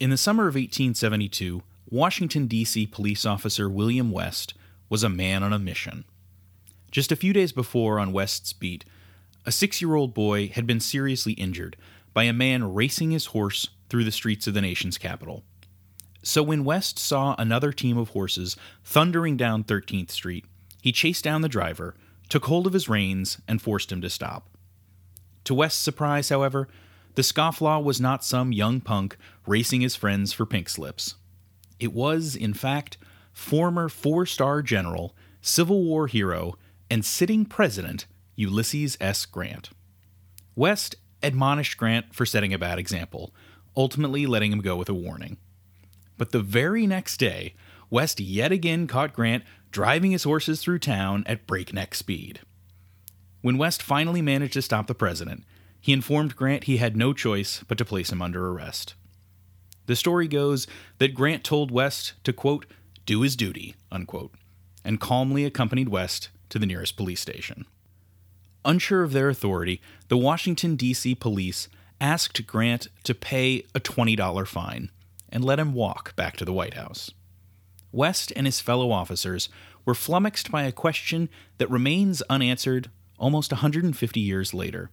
[0.00, 2.86] In the summer of 1872, Washington, D.C.
[2.88, 4.54] police officer William West
[4.88, 6.04] was a man on a mission.
[6.90, 8.84] Just a few days before, on West's beat,
[9.46, 11.76] a six year old boy had been seriously injured
[12.12, 15.44] by a man racing his horse through the streets of the nation's capital.
[16.24, 20.44] So when West saw another team of horses thundering down 13th Street,
[20.82, 21.94] he chased down the driver,
[22.28, 24.48] took hold of his reins, and forced him to stop.
[25.44, 26.66] To West's surprise, however,
[27.14, 29.16] the scofflaw was not some young punk
[29.46, 31.14] racing his friends for pink slips.
[31.78, 32.96] It was, in fact,
[33.32, 36.54] former four star general, Civil War hero,
[36.90, 38.06] and sitting president
[38.36, 39.26] Ulysses S.
[39.26, 39.70] Grant.
[40.56, 43.34] West admonished Grant for setting a bad example,
[43.76, 45.36] ultimately letting him go with a warning.
[46.16, 47.54] But the very next day,
[47.90, 52.40] West yet again caught Grant driving his horses through town at breakneck speed.
[53.40, 55.44] When West finally managed to stop the president,
[55.84, 58.94] he informed Grant he had no choice but to place him under arrest.
[59.84, 60.66] The story goes
[60.96, 62.64] that Grant told West to, quote,
[63.04, 64.32] do his duty, unquote,
[64.82, 67.66] and calmly accompanied West to the nearest police station.
[68.64, 71.16] Unsure of their authority, the Washington, D.C.
[71.16, 71.68] police
[72.00, 74.90] asked Grant to pay a $20 fine
[75.28, 77.10] and let him walk back to the White House.
[77.92, 79.50] West and his fellow officers
[79.84, 81.28] were flummoxed by a question
[81.58, 84.90] that remains unanswered almost 150 years later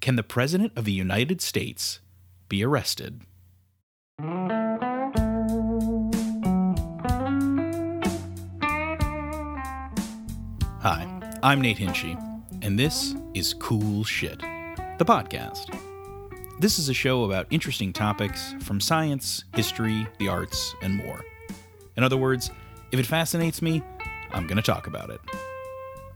[0.00, 2.00] Can the President of the United States
[2.48, 3.20] be arrested?
[10.80, 11.06] Hi,
[11.42, 12.16] I'm Nate Hinchy,
[12.62, 15.68] and this is Cool Shit, the podcast.
[16.60, 21.22] This is a show about interesting topics from science, history, the arts, and more.
[21.98, 22.50] In other words,
[22.90, 23.82] if it fascinates me,
[24.32, 25.20] I'm going to talk about it.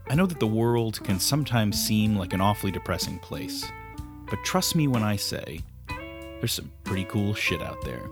[0.07, 3.65] I know that the world can sometimes seem like an awfully depressing place,
[4.29, 8.03] but trust me when I say there's some pretty cool shit out there.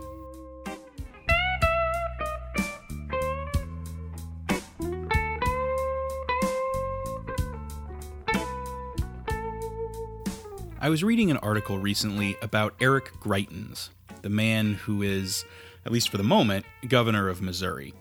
[10.82, 13.90] I was reading an article recently about Eric Greitens,
[14.24, 15.46] the man who is,
[15.86, 17.94] at least for the moment, governor of Missouri.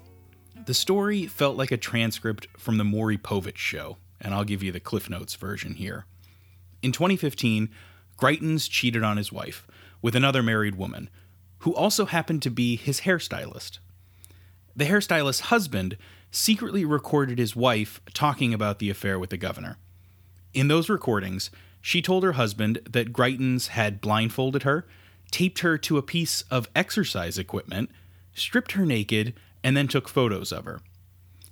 [0.65, 4.71] The story felt like a transcript from the Maury Povich show, and I'll give you
[4.71, 6.07] the Cliff Notes version here.
[6.83, 7.69] In 2015,
[8.17, 9.67] Greitens cheated on his wife
[10.01, 11.11] with another married woman,
[11.61, 13.81] who also happened to be his hairstylist.
[14.77, 15.97] The hairstylist's husband
[16.31, 19.79] secretly recorded his wife talking about the affair with the governor.
[20.55, 24.87] In those recordings, she told her husband that Greitens had blindfolded her,
[25.33, 27.91] taped her to a piece of exercise equipment,
[28.33, 30.81] stripped her naked, and then took photos of her.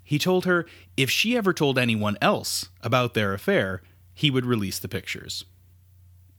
[0.02, 0.66] He told her
[0.96, 3.82] if she ever told anyone else about their affair,
[4.12, 5.44] he would release the pictures.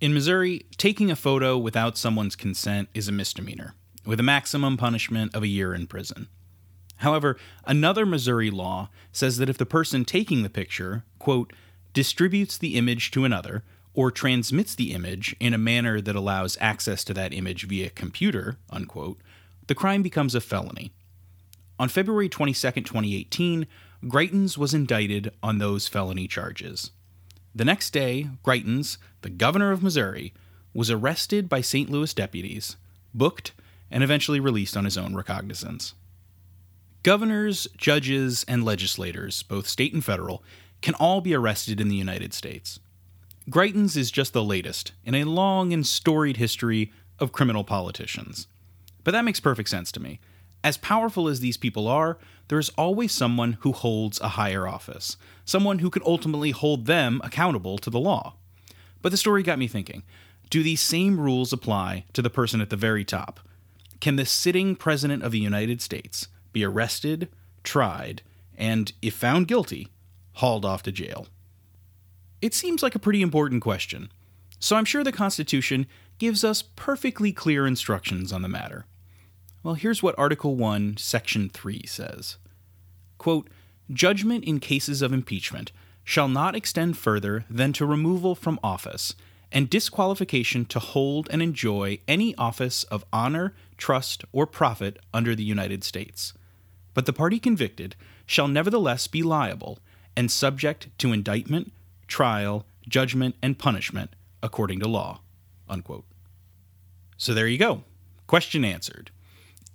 [0.01, 5.33] In Missouri, taking a photo without someone's consent is a misdemeanor, with a maximum punishment
[5.35, 6.27] of a year in prison.
[6.97, 11.53] However, another Missouri law says that if the person taking the picture, quote,
[11.93, 17.03] distributes the image to another, or transmits the image in a manner that allows access
[17.03, 19.19] to that image via computer, unquote,
[19.67, 20.91] the crime becomes a felony.
[21.81, 23.65] On February 22, 2018,
[24.03, 26.91] Greitens was indicted on those felony charges.
[27.55, 30.31] The next day, Greitens, the governor of Missouri,
[30.75, 31.89] was arrested by St.
[31.89, 32.75] Louis deputies,
[33.15, 33.53] booked,
[33.89, 35.95] and eventually released on his own recognizance.
[37.01, 40.43] Governors, judges, and legislators, both state and federal,
[40.83, 42.79] can all be arrested in the United States.
[43.49, 48.45] Greitens is just the latest in a long and storied history of criminal politicians.
[49.03, 50.19] But that makes perfect sense to me.
[50.63, 52.17] As powerful as these people are,
[52.47, 57.19] there is always someone who holds a higher office, someone who can ultimately hold them
[57.23, 58.35] accountable to the law.
[59.01, 60.03] But the story got me thinking
[60.49, 63.39] do these same rules apply to the person at the very top?
[64.01, 67.29] Can the sitting President of the United States be arrested,
[67.63, 68.21] tried,
[68.57, 69.87] and, if found guilty,
[70.33, 71.27] hauled off to jail?
[72.41, 74.11] It seems like a pretty important question,
[74.59, 78.85] so I'm sure the Constitution gives us perfectly clear instructions on the matter.
[79.63, 82.37] Well, here's what Article 1, Section 3 says
[83.17, 83.47] Quote,
[83.91, 85.71] Judgment in cases of impeachment
[86.03, 89.13] shall not extend further than to removal from office
[89.51, 95.43] and disqualification to hold and enjoy any office of honor, trust, or profit under the
[95.43, 96.33] United States.
[96.93, 99.79] But the party convicted shall nevertheless be liable
[100.15, 101.71] and subject to indictment,
[102.07, 105.21] trial, judgment, and punishment according to law.
[105.69, 106.05] Unquote.
[107.17, 107.83] So there you go.
[108.25, 109.11] Question answered.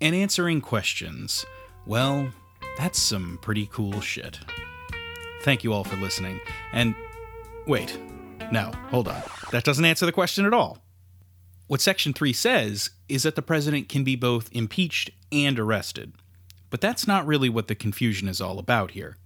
[0.00, 1.46] And answering questions,
[1.86, 2.28] well,
[2.76, 4.38] that's some pretty cool shit.
[5.42, 6.40] Thank you all for listening.
[6.72, 6.94] And
[7.66, 7.98] wait,
[8.52, 9.22] no, hold on.
[9.52, 10.78] That doesn't answer the question at all.
[11.66, 16.12] What Section 3 says is that the president can be both impeached and arrested.
[16.68, 19.16] But that's not really what the confusion is all about here.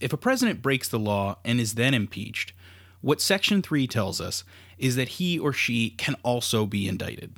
[0.00, 2.52] If a president breaks the law and is then impeached,
[3.00, 4.44] what Section 3 tells us
[4.78, 7.34] is that he or she can also be indicted.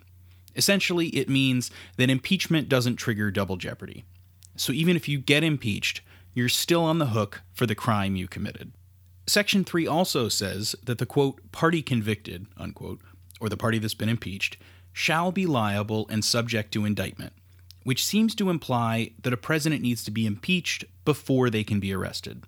[0.56, 4.04] Essentially, it means that impeachment doesn't trigger double jeopardy.
[4.56, 6.00] So even if you get impeached,
[6.32, 8.72] you're still on the hook for the crime you committed.
[9.26, 13.00] Section 3 also says that the quote, party convicted, unquote,
[13.40, 14.56] or the party that's been impeached,
[14.92, 17.32] shall be liable and subject to indictment,
[17.82, 21.92] which seems to imply that a president needs to be impeached before they can be
[21.92, 22.44] arrested.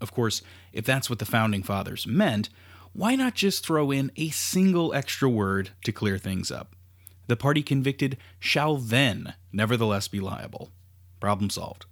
[0.00, 0.42] Of course,
[0.72, 2.50] if that's what the founding fathers meant,
[2.92, 6.74] why not just throw in a single extra word to clear things up?
[7.26, 10.70] The party convicted shall then nevertheless be liable.
[11.20, 11.86] Problem solved.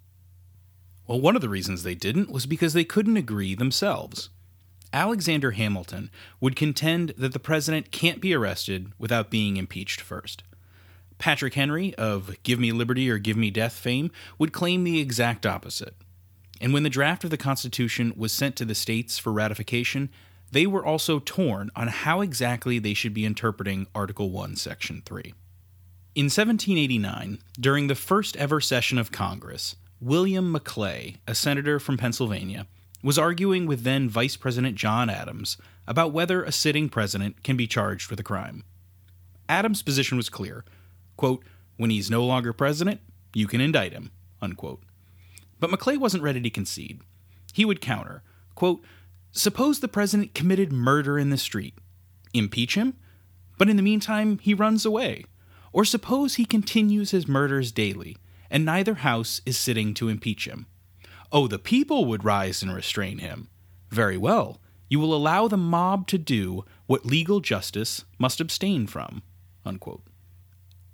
[1.07, 4.31] Well, one of the reasons they didn't was because they couldn't agree themselves.
[4.93, 6.11] Alexander Hamilton
[6.41, 10.45] would contend that the president can't be arrested without being impeached first.
[11.19, 15.45] Patrick Henry, of Give Me Liberty or Give Me Death fame, would claim the exact
[15.45, 15.95] opposite.
[16.61, 20.11] And when the draft of the Constitution was sent to the states for ratification,
[20.55, 25.35] they were also torn on how exactly they should be interpreting Article 1, Section 3.
[26.15, 32.69] In 1789, during the first ever session of Congress, William Maclay, a senator from Pennsylvania,
[33.03, 35.57] was arguing with then Vice President John Adams
[35.89, 38.63] about whether a sitting president can be charged with a crime.
[39.49, 40.65] Adams' position was clear
[41.17, 41.45] quote,
[41.79, 43.01] When he's no longer president,
[43.35, 44.13] you can indict him.
[44.41, 44.85] Unquote.
[45.59, 47.01] But Maclay wasn't ready to concede.
[47.53, 48.23] He would counter
[48.55, 48.85] quote,
[49.37, 51.75] Suppose the president committed murder in the street.
[52.33, 52.95] Impeach him?
[53.59, 55.25] But in the meantime, he runs away.
[55.73, 58.17] Or suppose he continues his murders daily,
[58.49, 60.67] and neither house is sitting to impeach him.
[61.33, 63.49] Oh, the people would rise and restrain him.
[63.91, 64.61] Very well.
[64.89, 69.23] You will allow the mob to do what legal justice must abstain from.
[69.65, 70.05] Unquote.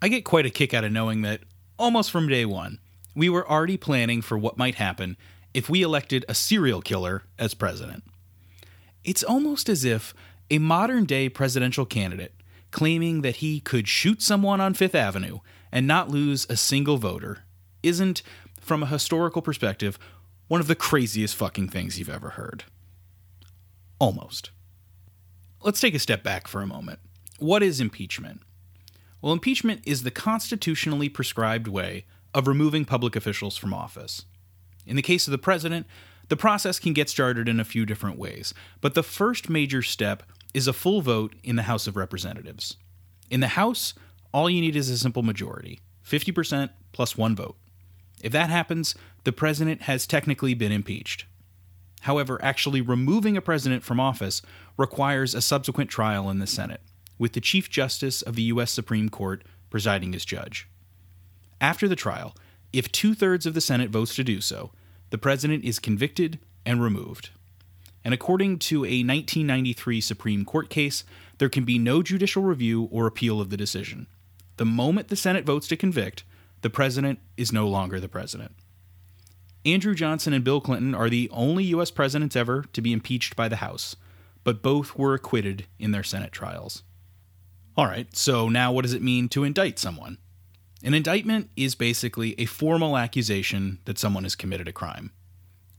[0.00, 1.42] I get quite a kick out of knowing that,
[1.78, 2.78] almost from day one,
[3.14, 5.18] we were already planning for what might happen
[5.52, 8.02] if we elected a serial killer as president.
[9.04, 10.14] It's almost as if
[10.50, 12.34] a modern day presidential candidate
[12.70, 15.38] claiming that he could shoot someone on Fifth Avenue
[15.72, 17.44] and not lose a single voter
[17.82, 18.22] isn't,
[18.60, 19.98] from a historical perspective,
[20.48, 22.64] one of the craziest fucking things you've ever heard.
[23.98, 24.50] Almost.
[25.62, 26.98] Let's take a step back for a moment.
[27.38, 28.42] What is impeachment?
[29.22, 34.24] Well, impeachment is the constitutionally prescribed way of removing public officials from office.
[34.86, 35.86] In the case of the president,
[36.30, 40.22] the process can get started in a few different ways, but the first major step
[40.54, 42.76] is a full vote in the House of Representatives.
[43.28, 43.94] In the House,
[44.32, 47.56] all you need is a simple majority 50% plus one vote.
[48.22, 48.94] If that happens,
[49.24, 51.26] the president has technically been impeached.
[52.02, 54.40] However, actually removing a president from office
[54.76, 56.80] requires a subsequent trial in the Senate,
[57.18, 58.70] with the Chief Justice of the U.S.
[58.70, 60.68] Supreme Court presiding as judge.
[61.60, 62.34] After the trial,
[62.72, 64.70] if two thirds of the Senate votes to do so,
[65.10, 67.30] the president is convicted and removed.
[68.04, 71.04] And according to a 1993 Supreme Court case,
[71.38, 74.06] there can be no judicial review or appeal of the decision.
[74.56, 76.24] The moment the Senate votes to convict,
[76.62, 78.52] the president is no longer the president.
[79.64, 81.90] Andrew Johnson and Bill Clinton are the only U.S.
[81.90, 83.96] presidents ever to be impeached by the House,
[84.42, 86.82] but both were acquitted in their Senate trials.
[87.76, 90.18] All right, so now what does it mean to indict someone?
[90.82, 95.12] An indictment is basically a formal accusation that someone has committed a crime.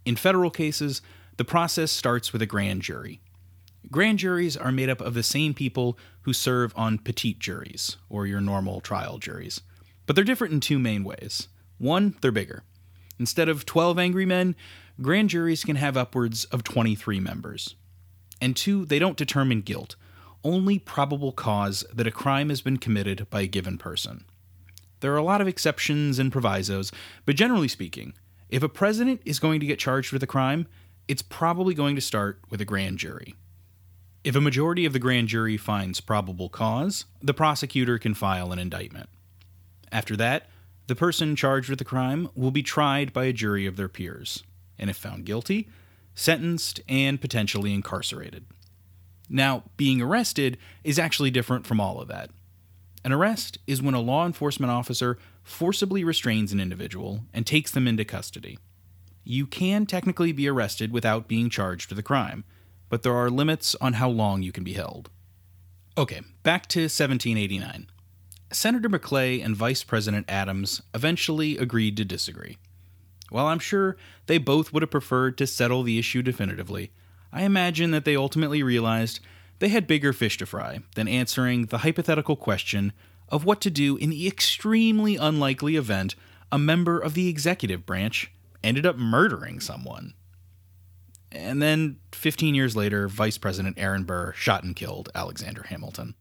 [0.06, 1.02] In federal cases,
[1.38, 3.22] the process starts with a grand jury.
[3.90, 8.28] Grand juries are made up of the same people who serve on petit juries, or
[8.28, 9.62] your normal trial juries.
[10.06, 11.48] But they're different in two main ways.
[11.80, 12.64] One, they're bigger.
[13.18, 14.56] Instead of 12 angry men,
[15.02, 17.76] grand juries can have upwards of 23 members.
[18.40, 19.96] And two, they don't determine guilt,
[20.44, 24.26] only probable cause that a crime has been committed by a given person.
[25.02, 26.92] There are a lot of exceptions and provisos,
[27.26, 28.14] but generally speaking,
[28.50, 30.68] if a president is going to get charged with a crime,
[31.08, 33.36] it's probably going to start with a grand jury.
[34.24, 38.60] If a majority of the grand jury finds probable cause, the prosecutor can file an
[38.60, 39.10] indictment.
[39.92, 40.48] After that,
[40.86, 44.44] the person charged with the crime will be tried by a jury of their peers,
[44.78, 45.68] and if found guilty,
[46.14, 48.46] sentenced and potentially incarcerated.
[49.28, 52.30] Now, being arrested is actually different from all of that.
[53.04, 57.88] An arrest is when a law enforcement officer forcibly restrains an individual and takes them
[57.88, 58.60] into custody.
[59.24, 62.44] You can technically be arrested without being charged with a crime,
[62.90, 65.10] but there are limits on how long you can be held.
[65.98, 67.88] Okay, back to 1789.
[68.52, 72.58] Senator Maclay and Vice President Adams eventually agreed to disagree.
[73.30, 76.92] While I'm sure they both would have preferred to settle the issue definitively,
[77.32, 79.22] I imagine that they ultimately realized
[79.62, 82.92] they had bigger fish to fry than answering the hypothetical question
[83.30, 86.16] of what to do in the extremely unlikely event
[86.52, 88.32] a member of the executive branch
[88.64, 90.16] ended up murdering someone.
[91.32, 96.16] And then, 15 years later, Vice President Aaron Burr shot and killed Alexander Hamilton.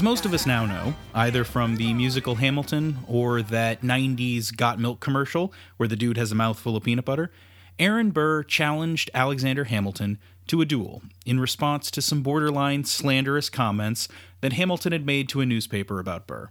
[0.00, 4.80] As most of us now know, either from the musical Hamilton or that 90s Got
[4.80, 7.30] Milk commercial where the dude has a mouthful of peanut butter,
[7.78, 14.08] Aaron Burr challenged Alexander Hamilton to a duel in response to some borderline slanderous comments
[14.40, 16.48] that Hamilton had made to a newspaper about Burr.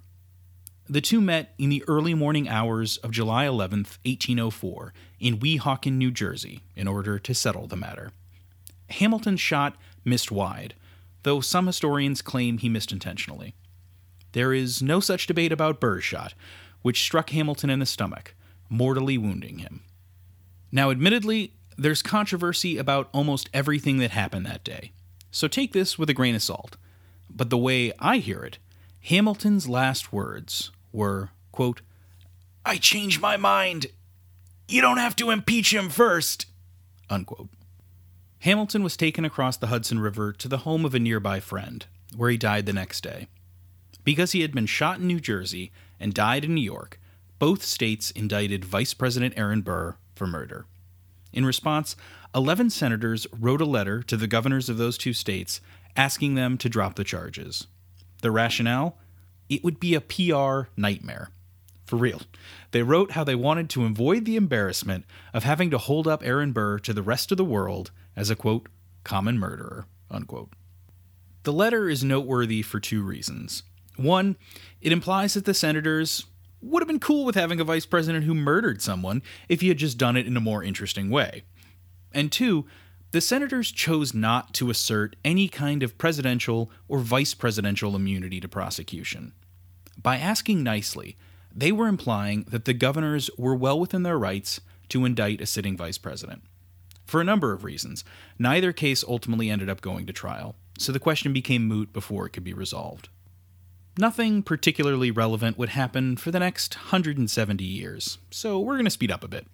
[0.87, 6.11] The two met in the early morning hours of July 11, 1804, in Weehawken, New
[6.11, 8.11] Jersey, in order to settle the matter.
[8.91, 9.75] Hamilton's shot
[10.05, 10.75] missed wide,
[11.23, 13.55] though some historians claim he missed intentionally.
[14.31, 16.33] There is no such debate about Burr's shot,
[16.81, 18.35] which struck Hamilton in the stomach,
[18.69, 19.81] mortally wounding him.
[20.71, 24.91] Now, admittedly, there's controversy about almost everything that happened that day,
[25.31, 26.77] so take this with a grain of salt.
[27.29, 28.57] But the way I hear it,
[29.01, 31.81] Hamilton's last words were, quote,
[32.65, 33.87] I changed my mind.
[34.67, 36.45] You don't have to impeach him first,
[37.09, 37.49] unquote.
[38.43, 42.29] Hamilton was taken across the Hudson River to the home of a nearby friend, where
[42.29, 43.27] he died the next day.
[44.05, 47.01] Because he had been shot in New Jersey and died in New York,
[47.37, 50.65] both states indicted Vice President Aaron Burr for murder.
[51.33, 51.97] In response,
[52.33, 55.59] 11 senators wrote a letter to the governors of those two states
[55.97, 57.67] asking them to drop the charges.
[58.21, 58.97] The rationale?
[59.49, 61.31] It would be a PR nightmare.
[61.85, 62.21] For real.
[62.71, 65.03] They wrote how they wanted to avoid the embarrassment
[65.33, 68.35] of having to hold up Aaron Burr to the rest of the world as a
[68.35, 68.67] quote,
[69.05, 70.51] common murderer, unquote.
[71.43, 73.63] The letter is noteworthy for two reasons.
[73.95, 74.35] One,
[74.81, 76.25] it implies that the senators
[76.61, 79.77] would have been cool with having a vice president who murdered someone if he had
[79.77, 81.43] just done it in a more interesting way.
[82.13, 82.65] And two,
[83.11, 88.49] the senators chose not to assert any kind of presidential or vice presidential immunity to
[88.49, 89.31] prosecution.
[89.97, 91.15] By asking nicely,
[91.55, 94.59] they were implying that the governors were well within their rights
[94.89, 96.43] to indict a sitting vice president
[97.09, 98.03] for a number of reasons.
[98.37, 102.31] Neither case ultimately ended up going to trial, so the question became moot before it
[102.31, 103.09] could be resolved.
[103.97, 109.11] Nothing particularly relevant would happen for the next 170 years, so we're going to speed
[109.11, 109.47] up a bit.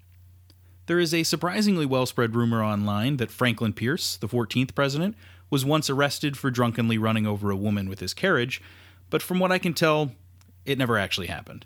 [0.87, 5.15] There is a surprisingly well spread rumor online that Franklin Pierce, the 14th president,
[5.49, 8.61] was once arrested for drunkenly running over a woman with his carriage,
[9.09, 10.11] but from what I can tell,
[10.65, 11.65] it never actually happened.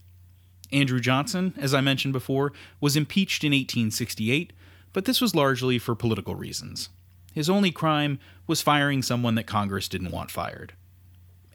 [0.71, 4.53] Andrew Johnson, as I mentioned before, was impeached in 1868
[4.93, 6.89] but this was largely for political reasons.
[7.33, 10.73] His only crime was firing someone that Congress didn't want fired.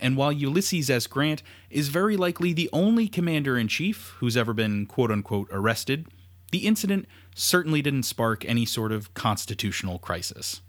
[0.00, 1.06] And while Ulysses S.
[1.06, 6.06] Grant is very likely the only commander in chief who's ever been quote unquote arrested,
[6.52, 10.60] the incident certainly didn't spark any sort of constitutional crisis.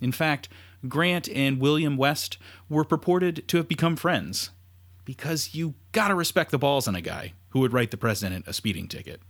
[0.00, 0.48] In fact,
[0.88, 2.36] Grant and William West
[2.68, 4.50] were purported to have become friends,
[5.04, 8.52] because you gotta respect the balls on a guy who would write the president a
[8.52, 9.20] speeding ticket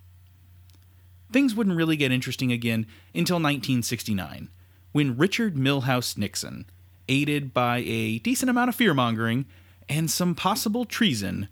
[1.34, 4.48] things wouldn't really get interesting again until 1969,
[4.92, 6.64] when Richard Milhous Nixon,
[7.08, 9.44] aided by a decent amount of fear mongering
[9.88, 11.48] and some possible treason,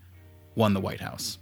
[0.54, 1.36] won the White House.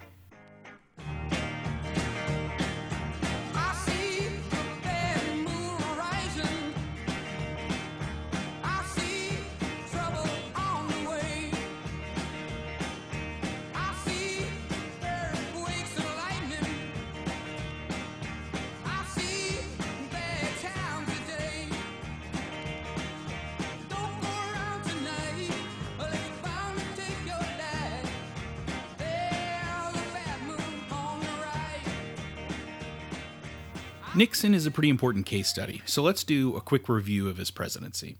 [34.12, 37.52] Nixon is a pretty important case study, so let's do a quick review of his
[37.52, 38.16] presidency.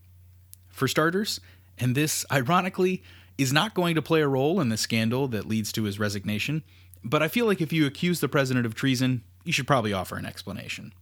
[0.69, 1.41] For starters,
[1.79, 3.03] and this, ironically,
[3.37, 6.63] is not going to play a role in the scandal that leads to his resignation,
[7.03, 10.15] but I feel like if you accuse the president of treason, you should probably offer
[10.15, 10.93] an explanation.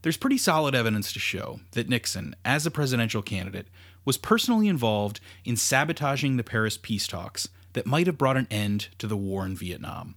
[0.00, 3.68] There's pretty solid evidence to show that Nixon, as a presidential candidate,
[4.06, 8.88] was personally involved in sabotaging the Paris peace talks that might have brought an end
[8.96, 10.14] to the war in Vietnam.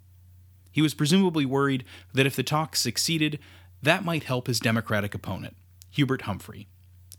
[0.78, 3.40] He was presumably worried that if the talks succeeded,
[3.82, 5.58] that might help his Democratic opponent,
[5.90, 6.68] Hubert Humphrey.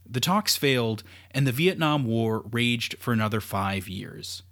[0.08, 4.44] The talks failed, and the Vietnam War raged for another five years.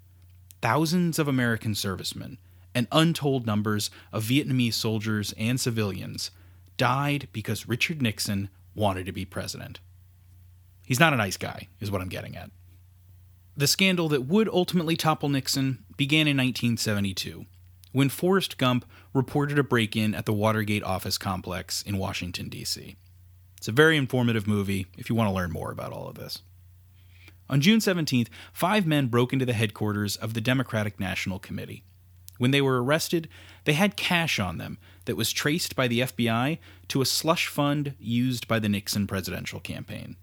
[0.60, 2.38] Thousands of American servicemen
[2.74, 6.32] and untold numbers of Vietnamese soldiers and civilians
[6.76, 9.78] died because Richard Nixon wanted to be president.
[10.84, 12.50] He's not a nice guy, is what I'm getting at.
[13.56, 17.46] The scandal that would ultimately topple Nixon began in 1972,
[17.96, 18.84] when Forrest Gump
[19.14, 22.94] reported a break in at the Watergate office complex in Washington, D.C.
[23.56, 26.42] It's a very informative movie if you want to learn more about all of this.
[27.48, 31.84] On June 17th, five men broke into the headquarters of the Democratic National Committee.
[32.36, 33.30] When they were arrested,
[33.64, 34.76] they had cash on them
[35.06, 39.58] that was traced by the FBI to a slush fund used by the Nixon presidential
[39.58, 40.16] campaign.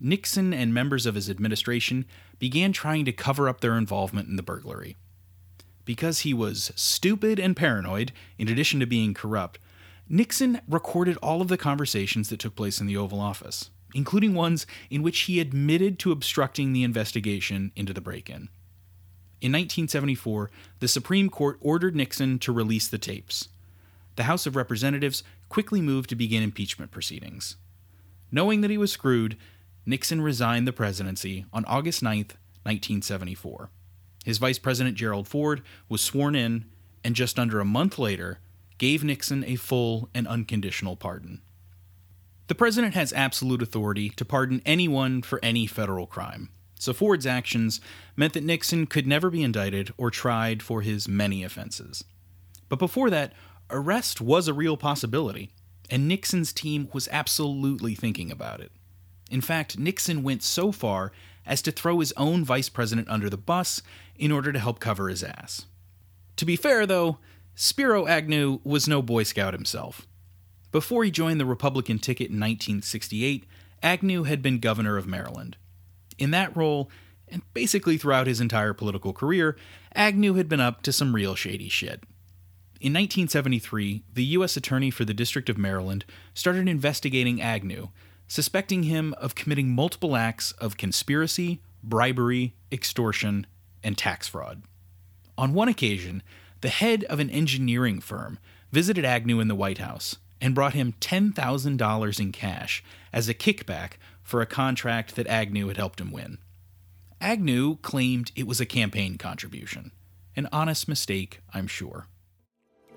[0.00, 2.06] Nixon and members of his administration
[2.40, 4.96] began trying to cover up their involvement in the burglary.
[5.88, 9.58] Because he was stupid and paranoid, in addition to being corrupt,
[10.06, 14.66] Nixon recorded all of the conversations that took place in the Oval Office, including ones
[14.90, 18.50] in which he admitted to obstructing the investigation into the break in.
[19.40, 23.48] In 1974, the Supreme Court ordered Nixon to release the tapes.
[24.16, 27.56] The House of Representatives quickly moved to begin impeachment proceedings.
[28.30, 29.38] Knowing that he was screwed,
[29.86, 33.70] Nixon resigned the presidency on August 9, 1974.
[34.28, 36.66] His vice president, Gerald Ford, was sworn in,
[37.02, 38.40] and just under a month later,
[38.76, 41.40] gave Nixon a full and unconditional pardon.
[42.48, 46.50] The president has absolute authority to pardon anyone for any federal crime.
[46.78, 47.80] So Ford's actions
[48.16, 52.04] meant that Nixon could never be indicted or tried for his many offenses.
[52.68, 53.32] But before that,
[53.70, 55.52] arrest was a real possibility,
[55.88, 58.72] and Nixon's team was absolutely thinking about it.
[59.30, 61.12] In fact, Nixon went so far
[61.46, 63.80] as to throw his own vice president under the bus
[64.18, 65.66] in order to help cover his ass.
[66.36, 67.18] To be fair, though,
[67.54, 70.06] Spiro Agnew was no Boy Scout himself.
[70.70, 73.44] Before he joined the Republican ticket in 1968,
[73.82, 75.56] Agnew had been governor of Maryland.
[76.18, 76.90] In that role,
[77.28, 79.56] and basically throughout his entire political career,
[79.94, 82.04] Agnew had been up to some real shady shit.
[82.80, 84.56] In 1973, the U.S.
[84.56, 87.88] Attorney for the District of Maryland started investigating Agnew,
[88.28, 93.46] suspecting him of committing multiple acts of conspiracy, bribery, extortion,
[93.88, 94.64] and tax fraud.
[95.38, 96.22] On one occasion,
[96.60, 98.38] the head of an engineering firm
[98.70, 103.92] visited Agnew in the White House and brought him $10,000 in cash as a kickback
[104.22, 106.36] for a contract that Agnew had helped him win.
[107.18, 109.90] Agnew claimed it was a campaign contribution.
[110.36, 112.08] An honest mistake, I'm sure.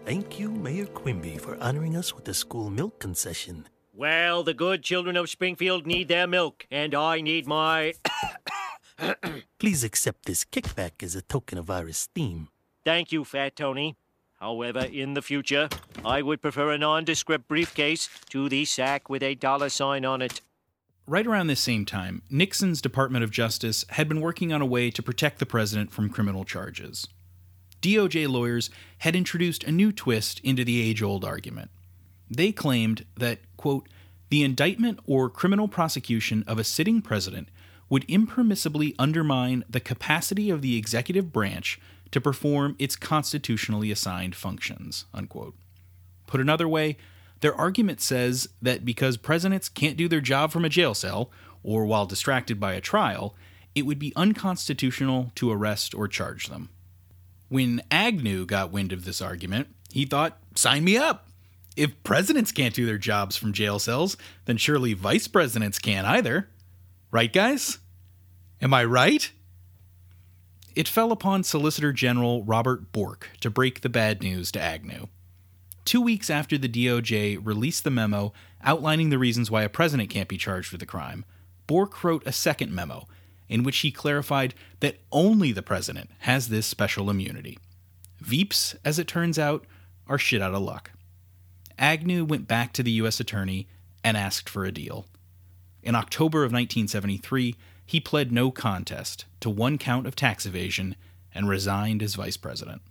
[0.03, 3.69] Thank you, Mayor Quimby, for honoring us with the school milk concession.
[3.93, 7.93] Well, the good children of Springfield need their milk, and I need my.
[9.59, 12.49] Please accept this kickback as a token of our esteem.
[12.83, 13.95] Thank you, Fat Tony.
[14.39, 15.69] However, in the future,
[16.03, 20.41] I would prefer a nondescript briefcase to the sack with a dollar sign on it.
[21.05, 24.89] Right around this same time, Nixon's Department of Justice had been working on a way
[24.91, 27.07] to protect the president from criminal charges.
[27.81, 31.69] DOJ lawyers had introduced a new twist into the age old argument.
[32.29, 33.89] They claimed that, quote,
[34.29, 37.49] the indictment or criminal prosecution of a sitting president
[37.91, 41.77] would impermissibly undermine the capacity of the executive branch
[42.09, 45.55] to perform its constitutionally assigned functions, unquote.
[46.25, 46.95] Put another way,
[47.41, 51.31] their argument says that because presidents can't do their job from a jail cell
[51.63, 53.35] or while distracted by a trial,
[53.75, 56.69] it would be unconstitutional to arrest or charge them.
[57.49, 61.27] When Agnew got wind of this argument, he thought, sign me up.
[61.75, 66.47] If presidents can't do their jobs from jail cells, then surely vice presidents can't either.
[67.11, 67.79] Right, guys?
[68.61, 69.29] Am I right?
[70.75, 75.07] It fell upon Solicitor General Robert Bork to break the bad news to Agnew.
[75.83, 78.31] Two weeks after the DOJ released the memo
[78.63, 81.25] outlining the reasons why a president can't be charged with a crime,
[81.67, 83.07] Bork wrote a second memo
[83.49, 87.59] in which he clarified that only the president has this special immunity.
[88.23, 89.65] Veeps, as it turns out,
[90.07, 90.91] are shit out of luck.
[91.77, 93.19] Agnew went back to the U.S.
[93.19, 93.67] Attorney
[94.01, 95.07] and asked for a deal.
[95.83, 100.95] In October of 1973, he pled no contest to one count of tax evasion
[101.33, 102.81] and resigned as vice president.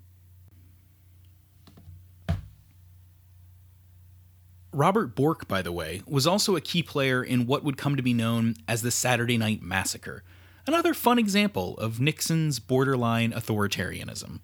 [4.72, 8.03] Robert Bork, by the way, was also a key player in what would come to
[8.03, 10.22] be known as the Saturday Night Massacre,
[10.66, 14.40] another fun example of Nixon's borderline authoritarianism.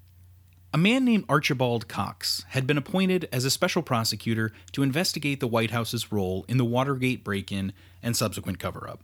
[0.76, 5.46] A man named Archibald Cox had been appointed as a special prosecutor to investigate the
[5.46, 9.00] White House's role in the Watergate break in and subsequent cover up.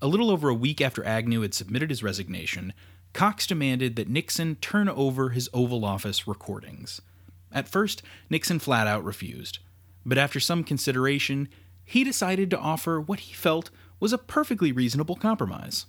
[0.00, 2.72] A little over a week after Agnew had submitted his resignation,
[3.12, 7.02] Cox demanded that Nixon turn over his Oval Office recordings.
[7.50, 9.58] At first, Nixon flat out refused
[10.06, 11.48] but after some consideration,
[11.84, 15.86] he decided to offer what he felt was a perfectly reasonable compromise.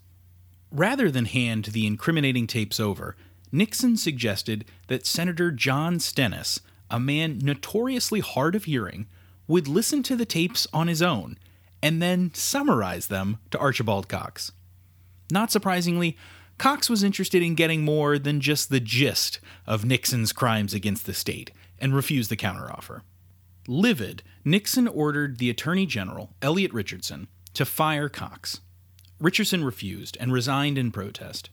[0.71, 3.15] Rather than hand the incriminating tapes over,
[3.51, 9.07] Nixon suggested that Senator John Stennis, a man notoriously hard of hearing,
[9.47, 11.37] would listen to the tapes on his own
[11.83, 14.51] and then summarize them to Archibald Cox.
[15.31, 16.17] Not surprisingly,
[16.57, 21.13] Cox was interested in getting more than just the gist of Nixon's crimes against the
[21.13, 23.01] state and refused the counteroffer.
[23.67, 28.61] Livid, Nixon ordered the Attorney General, Elliot Richardson, to fire Cox.
[29.19, 31.49] Richardson refused and resigned in protest.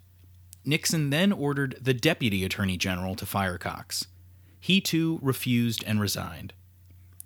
[0.68, 4.06] Nixon then ordered the Deputy Attorney General to fire Cox.
[4.60, 6.52] He too refused and resigned.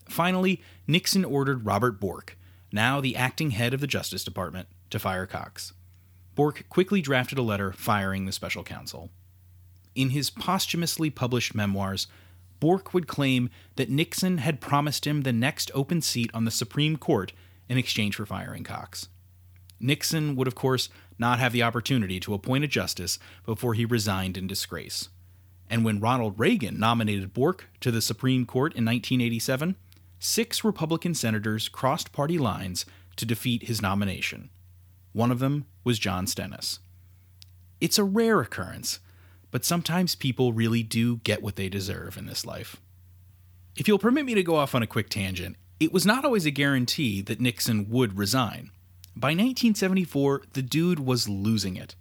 [0.09, 2.39] Finally, Nixon ordered Robert Bork,
[2.71, 5.73] now the acting head of the Justice Department, to fire Cox.
[6.37, 9.11] Bork quickly drafted a letter firing the special counsel.
[9.97, 12.07] In his posthumously published memoirs,
[12.61, 16.97] Bork would claim that Nixon had promised him the next open seat on the Supreme
[16.97, 17.33] Court
[17.69, 19.09] in exchange for firing Cox.
[19.81, 24.37] Nixon would, of course, not have the opportunity to appoint a justice before he resigned
[24.37, 25.09] in disgrace.
[25.69, 29.77] And when Ronald Reagan nominated Bork to the Supreme Court in 1987,
[30.19, 32.85] six Republican senators crossed party lines
[33.17, 34.51] to defeat his nomination.
[35.13, 36.79] One of them was John Stennis.
[37.81, 39.01] It's a rare occurrence,
[39.51, 42.77] but sometimes people really do get what they deserve in this life.
[43.77, 46.47] If you'll permit me to go off on a quick tangent, it was not always
[46.47, 48.71] a guarantee that Nixon would resign.
[49.15, 51.95] By 1974, the dude was losing it.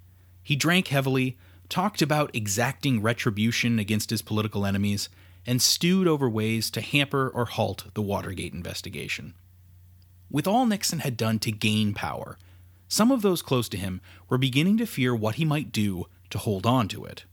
[0.44, 1.38] He drank heavily,
[1.70, 5.10] talked about exacting retribution against his political enemies,
[5.46, 9.34] and stewed over ways to hamper or halt the Watergate investigation.
[10.30, 12.38] With all Nixon had done to gain power,
[12.88, 16.38] some of those close to him were beginning to fear what he might do to
[16.38, 17.26] hold on to it.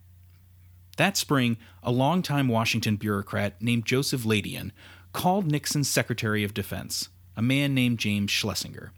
[0.97, 4.73] That spring, a longtime Washington bureaucrat named Joseph Laitin
[5.13, 8.93] called Nixon's Secretary of Defense, a man named James Schlesinger.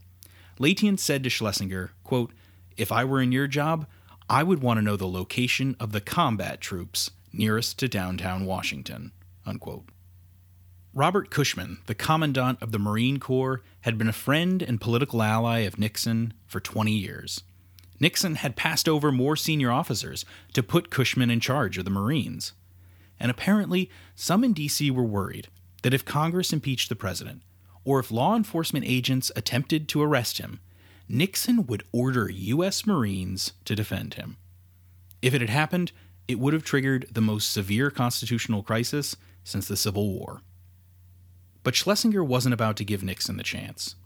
[0.60, 2.32] Laitin said to Schlesinger, quote,
[2.76, 3.86] If I were in your job,
[4.28, 9.12] I would want to know the location of the combat troops nearest to downtown Washington.
[9.46, 9.88] Unquote.
[10.92, 15.60] Robert Cushman, the Commandant of the Marine Corps, had been a friend and political ally
[15.60, 17.42] of Nixon for 20 years.
[17.98, 22.52] Nixon had passed over more senior officers to put Cushman in charge of the Marines.
[23.18, 24.90] And apparently, some in D.C.
[24.90, 25.48] were worried
[25.82, 27.42] that if Congress impeached the president,
[27.84, 30.60] or if law enforcement agents attempted to arrest him,
[31.08, 32.86] Nixon would order U.S.
[32.86, 34.36] Marines to defend him.
[35.22, 35.92] If it had happened,
[36.28, 40.42] it would have triggered the most severe constitutional crisis since the Civil War.
[41.62, 43.96] But Schlesinger wasn't about to give Nixon the chance.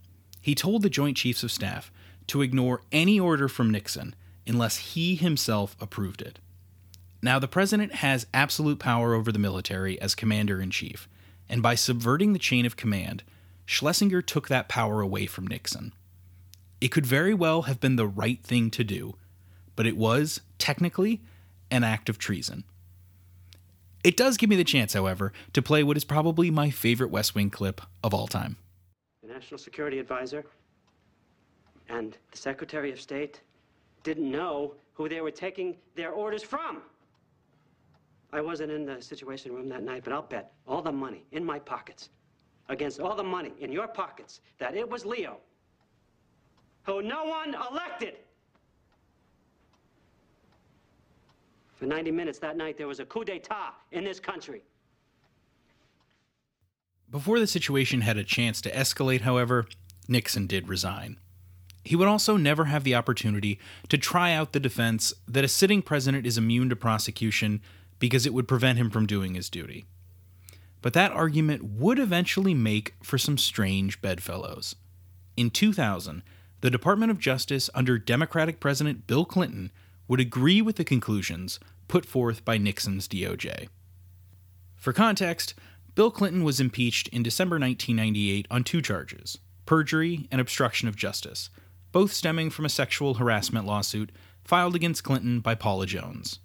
[0.41, 1.91] He told the Joint Chiefs of Staff
[2.27, 4.15] to ignore any order from Nixon
[4.47, 6.39] unless he himself approved it.
[7.21, 11.07] Now, the president has absolute power over the military as commander in chief,
[11.49, 13.23] and by subverting the chain of command,
[13.65, 15.93] Schlesinger took that power away from Nixon.
[16.79, 19.15] It could very well have been the right thing to do,
[19.75, 21.21] but it was, technically,
[21.71, 22.63] an act of treason.
[24.03, 27.33] It does give me the chance, however, to play what is probably my favorite West
[27.33, 28.57] Wing clip of all time.
[29.23, 30.45] The National Security Advisor
[31.89, 33.41] and the Secretary of State
[34.03, 36.83] didn't know who they were taking their orders from.
[38.31, 41.43] I wasn't in the Situation Room that night, but I'll bet all the money in
[41.43, 42.09] my pockets
[42.69, 45.39] against all the money in your pockets that it was Leo
[46.85, 48.15] who no one elected.
[51.75, 54.61] For 90 minutes that night, there was a coup d'etat in this country.
[57.09, 59.67] Before the situation had a chance to escalate, however,
[60.07, 61.17] Nixon did resign.
[61.83, 65.81] He would also never have the opportunity to try out the defense that a sitting
[65.81, 67.61] president is immune to prosecution
[67.99, 69.85] because it would prevent him from doing his duty.
[70.85, 74.75] But that argument would eventually make for some strange bedfellows.
[75.35, 76.21] In 2000,
[76.61, 79.71] the Department of Justice under Democratic President Bill Clinton
[80.07, 83.67] would agree with the conclusions put forth by Nixon's DOJ.
[84.75, 85.55] For context,
[85.95, 91.49] Bill Clinton was impeached in December 1998 on two charges perjury and obstruction of justice,
[91.93, 94.11] both stemming from a sexual harassment lawsuit
[94.43, 96.37] filed against Clinton by Paula Jones.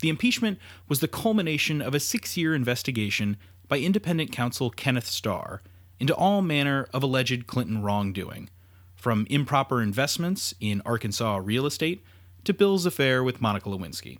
[0.00, 3.36] The impeachment was the culmination of a six year investigation
[3.68, 5.62] by independent counsel Kenneth Starr
[5.98, 8.50] into all manner of alleged Clinton wrongdoing,
[8.94, 12.04] from improper investments in Arkansas real estate
[12.44, 14.18] to Bill's affair with Monica Lewinsky.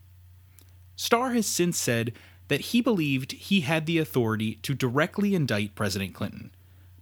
[0.96, 2.12] Starr has since said
[2.48, 6.50] that he believed he had the authority to directly indict President Clinton,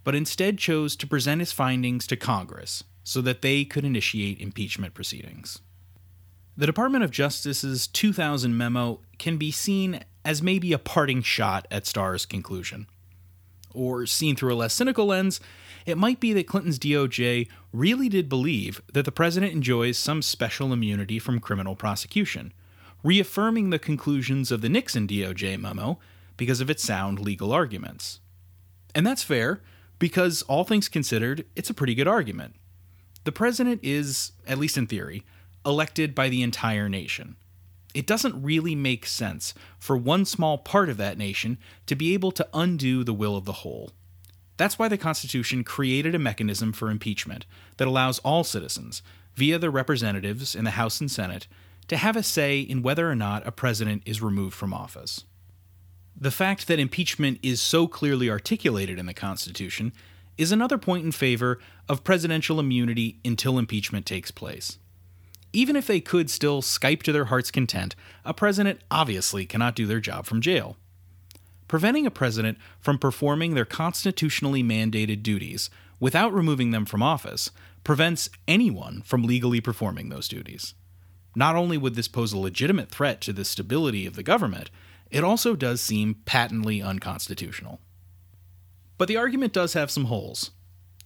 [0.03, 4.93] but instead chose to present his findings to Congress so that they could initiate impeachment
[4.93, 5.59] proceedings.
[6.57, 11.85] The Department of Justice's 2000 memo can be seen as maybe a parting shot at
[11.85, 12.87] Starr's conclusion.
[13.73, 15.39] Or, seen through a less cynical lens,
[15.85, 20.73] it might be that Clinton's DOJ really did believe that the president enjoys some special
[20.73, 22.53] immunity from criminal prosecution,
[23.03, 25.99] reaffirming the conclusions of the Nixon DOJ memo
[26.37, 28.19] because of its sound legal arguments.
[28.95, 29.61] And that's fair,
[29.99, 32.55] because all things considered, it's a pretty good argument.
[33.25, 35.23] The president is, at least in theory,
[35.65, 37.35] elected by the entire nation.
[37.95, 42.33] It doesn't really make sense for one small part of that nation to be able
[42.33, 43.93] to undo the will of the whole.
[44.57, 47.45] That's why the Constitution created a mechanism for impeachment
[47.77, 49.01] that allows all citizens,
[49.35, 51.47] via their representatives in the House and Senate,
[51.87, 55.23] to have a say in whether or not a president is removed from office.
[56.19, 59.93] The fact that impeachment is so clearly articulated in the Constitution
[60.37, 64.79] is another point in favor of presidential immunity until impeachment takes place.
[65.55, 69.85] Even if they could still Skype to their heart's content, a president obviously cannot do
[69.87, 70.75] their job from jail.
[71.69, 77.51] Preventing a president from performing their constitutionally mandated duties without removing them from office
[77.85, 80.73] prevents anyone from legally performing those duties.
[81.37, 84.69] Not only would this pose a legitimate threat to the stability of the government,
[85.09, 87.79] it also does seem patently unconstitutional.
[88.97, 90.51] But the argument does have some holes.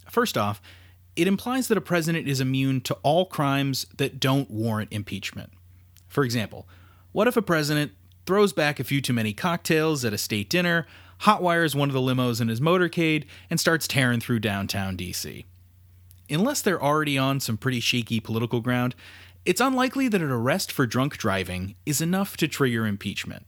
[0.09, 0.59] First off,
[1.15, 5.51] it implies that a president is immune to all crimes that don't warrant impeachment.
[6.07, 6.67] For example,
[7.11, 7.91] what if a president
[8.25, 10.85] throws back a few too many cocktails at a state dinner,
[11.21, 15.45] hotwires one of the limos in his motorcade, and starts tearing through downtown DC?
[16.29, 18.95] Unless they're already on some pretty shaky political ground,
[19.45, 23.45] it's unlikely that an arrest for drunk driving is enough to trigger impeachment.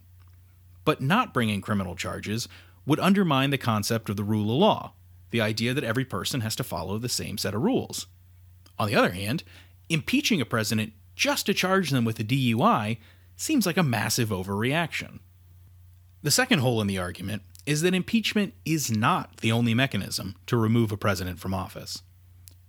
[0.83, 2.47] But not bringing criminal charges
[2.85, 4.93] would undermine the concept of the rule of law,
[5.31, 8.07] the idea that every person has to follow the same set of rules.
[8.77, 9.43] On the other hand,
[9.89, 12.97] impeaching a president just to charge them with a DUI
[13.35, 15.19] seems like a massive overreaction.
[16.23, 20.57] The second hole in the argument is that impeachment is not the only mechanism to
[20.57, 22.01] remove a president from office.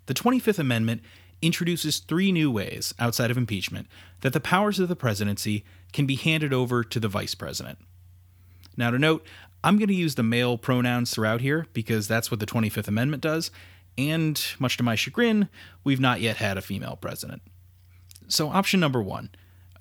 [0.06, 1.02] The 25th Amendment
[1.40, 3.88] introduces three new ways, outside of impeachment,
[4.20, 7.78] that the powers of the presidency can be handed over to the vice president.
[8.76, 9.26] Now, to note,
[9.64, 13.22] I'm going to use the male pronouns throughout here because that's what the 25th Amendment
[13.22, 13.50] does,
[13.96, 15.48] and much to my chagrin,
[15.84, 17.42] we've not yet had a female president.
[18.28, 19.30] So, option number one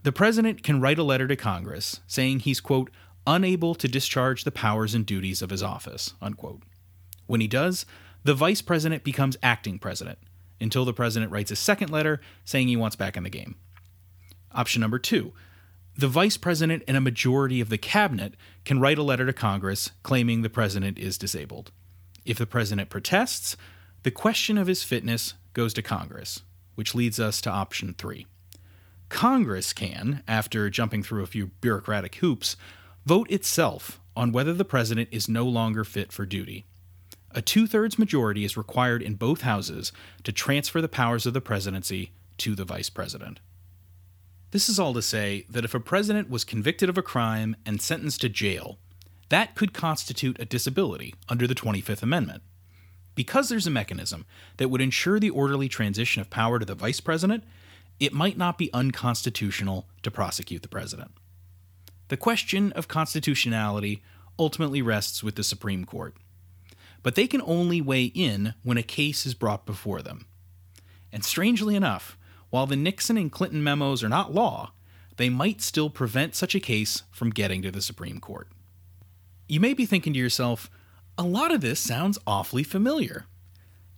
[0.04, 2.90] the president can write a letter to Congress saying he's, quote,
[3.28, 6.64] unable to discharge the powers and duties of his office, unquote.
[7.28, 7.86] When he does,
[8.24, 10.18] the vice president becomes acting president
[10.60, 13.56] until the president writes a second letter saying he wants back in the game.
[14.52, 15.34] Option number two
[15.96, 19.92] the vice president and a majority of the cabinet can write a letter to Congress
[20.04, 21.72] claiming the president is disabled.
[22.26, 23.58] If the president protests,
[24.04, 26.42] the question of his fitness goes to Congress,
[26.76, 28.26] which leads us to option three.
[29.10, 32.56] Congress can, after jumping through a few bureaucratic hoops,
[33.06, 36.66] vote itself on whether the president is no longer fit for duty.
[37.32, 39.92] A two thirds majority is required in both houses
[40.24, 43.40] to transfer the powers of the presidency to the vice president.
[44.52, 47.82] This is all to say that if a president was convicted of a crime and
[47.82, 48.78] sentenced to jail,
[49.30, 52.44] that could constitute a disability under the 25th Amendment.
[53.16, 54.26] Because there's a mechanism
[54.58, 57.46] that would ensure the orderly transition of power to the vice president,
[57.98, 61.12] it might not be unconstitutional to prosecute the president.
[62.10, 64.04] The question of constitutionality
[64.38, 66.16] ultimately rests with the Supreme Court.
[67.04, 70.26] But they can only weigh in when a case is brought before them.
[71.12, 72.18] And strangely enough,
[72.52, 74.74] while the Nixon and Clinton memos are not law,
[75.18, 78.48] they might still prevent such a case from getting to the Supreme Court.
[79.48, 80.70] You may be thinking to yourself,
[81.18, 83.26] a lot of this sounds awfully familiar.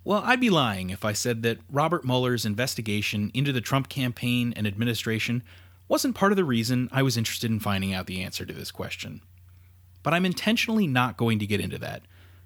[0.04, 4.54] Well, I'd be lying if I said that Robert Mueller's investigation into the Trump campaign
[4.56, 5.44] and administration
[5.88, 8.72] wasn't part of the reason I was interested in finding out the answer to this
[8.72, 9.22] question.
[10.02, 12.02] But I'm intentionally not going to get into that,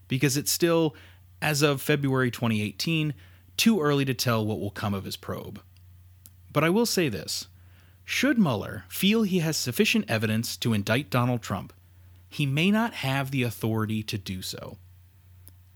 [0.08, 0.96] because it's still,
[1.42, 3.14] as of February 2018,
[3.56, 5.62] too early to tell what will come of his probe.
[6.58, 7.50] But I will say this
[8.04, 11.72] should Mueller feel he has sufficient evidence to indict Donald Trump,
[12.30, 14.80] he may not have the authority to do so.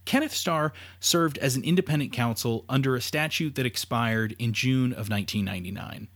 [0.06, 5.08] Kenneth Starr served as an independent counsel under a statute that expired in June of
[5.08, 6.08] 1999.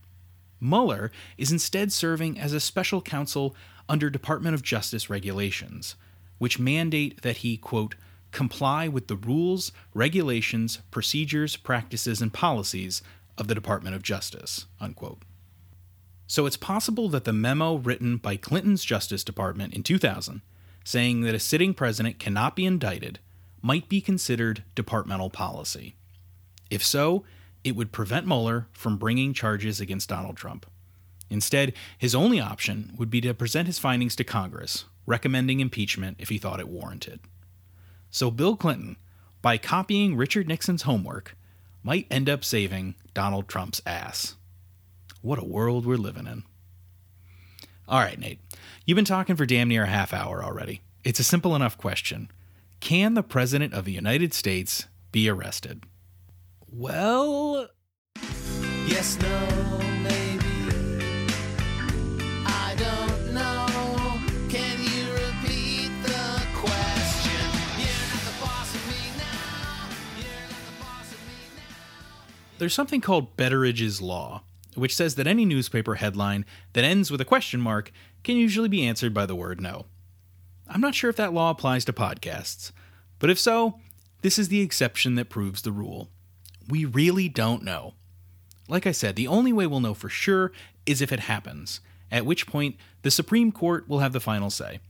[0.60, 3.54] Mueller is instead serving as a special counsel
[3.88, 5.94] under Department of Justice regulations,
[6.38, 7.94] which mandate that he, quote,
[8.32, 13.00] comply with the rules, regulations, procedures, practices, and policies
[13.38, 14.66] of the Department of Justice.
[14.80, 15.22] Unquote.
[16.26, 20.42] So it's possible that the memo written by Clinton's Justice Department in 2000,
[20.84, 23.20] saying that a sitting president cannot be indicted,
[23.62, 25.94] might be considered departmental policy.
[26.70, 27.24] If so,
[27.62, 30.66] it would prevent Mueller from bringing charges against Donald Trump.
[31.30, 36.28] Instead, his only option would be to present his findings to Congress, recommending impeachment if
[36.28, 37.20] he thought it warranted.
[38.10, 38.96] So Bill Clinton,
[39.42, 41.36] by copying Richard Nixon's homework,
[41.82, 44.34] might end up saving Donald Trump's ass.
[45.22, 46.42] What a world we're living in.
[47.88, 48.40] All right, Nate,
[48.84, 50.82] you've been talking for damn near a half hour already.
[51.02, 52.30] It's a simple enough question
[52.80, 55.84] Can the President of the United States be arrested?
[56.70, 57.70] Well,
[58.86, 59.55] yes, no,
[72.66, 74.42] there's something called Betteridge's Law,
[74.74, 77.92] which says that any newspaper headline that ends with a question mark
[78.24, 79.86] can usually be answered by the word no.
[80.66, 82.72] I'm not sure if that law applies to podcasts,
[83.20, 83.78] but if so,
[84.22, 86.08] this is the exception that proves the rule.
[86.68, 87.94] We really don't know.
[88.66, 90.50] Like I said, the only way we'll know for sure
[90.86, 91.78] is if it happens,
[92.10, 94.80] at which point the Supreme Court will have the final say.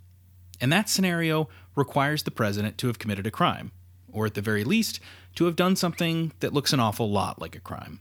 [0.63, 3.71] And that scenario requires the president to have committed a crime,
[4.11, 4.99] or at the very least,
[5.37, 8.01] to have done something that looks an awful lot like a crime.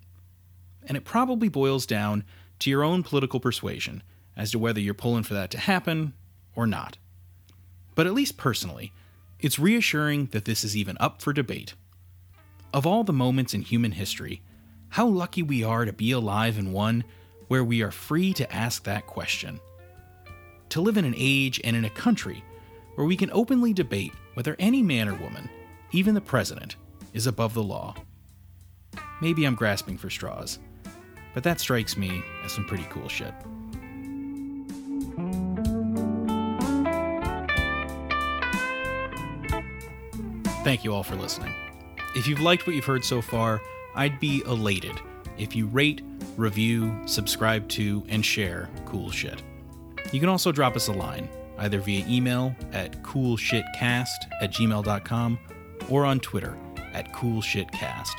[0.88, 2.24] And it probably boils down
[2.60, 4.04] to your own political persuasion
[4.36, 6.13] as to whether you're pulling for that to happen
[6.56, 6.98] or not.
[7.93, 8.91] But at least personally,
[9.39, 11.74] it's reassuring that this is even up for debate.
[12.74, 14.41] Of all the moments in human history,
[14.89, 17.04] how lucky we are to be alive in one
[17.48, 19.60] where we are free to ask that question.
[20.69, 22.43] To live in an age and in a country
[22.95, 25.50] where we can openly debate whether any man or woman,
[25.91, 26.76] even the president,
[27.15, 27.95] is above the law.
[29.21, 30.60] Maybe I'm grasping for straws,
[31.34, 33.34] but that strikes me as some pretty cool shit.
[40.63, 41.54] Thank you all for listening.
[42.15, 43.62] If you've liked what you've heard so far,
[43.95, 44.99] I'd be elated
[45.38, 46.01] if you rate,
[46.38, 49.41] review, subscribe to, and share cool shit.
[50.12, 54.08] You can also drop us a line, either via email at coolshitcast
[54.41, 55.39] at gmail.com
[55.89, 56.58] or on Twitter
[56.95, 58.15] at coolshitcast.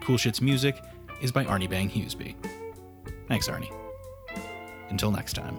[0.00, 0.80] Cool Shit's music
[1.20, 2.34] is by Arnie Bang Huseby.
[3.28, 3.72] Thanks, Arnie.
[4.88, 5.58] Until next time.